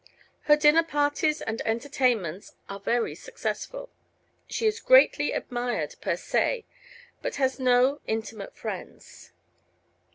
Her 0.45 0.55
dinner 0.55 0.81
parties 0.81 1.43
and 1.43 1.61
entertainments 1.61 2.53
are 2.67 2.79
very 2.79 3.13
successful. 3.13 3.91
She 4.47 4.65
is 4.65 4.79
greatly 4.79 5.31
admired, 5.31 5.93
per 6.01 6.15
se, 6.15 6.65
but 7.21 7.35
has 7.35 7.59
no 7.59 8.01
intimate 8.07 8.55
friends. 8.57 9.31